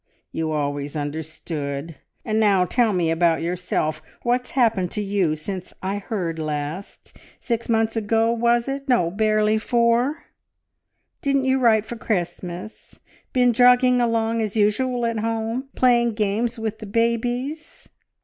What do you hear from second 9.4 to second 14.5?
four. Didn't you write for Christmas? Been jogging along